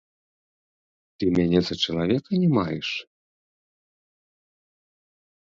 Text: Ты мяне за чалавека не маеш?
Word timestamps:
Ты 1.19 1.23
мяне 1.37 1.59
за 1.67 1.75
чалавека 1.83 2.31
не 2.45 2.49
маеш? 2.57 2.89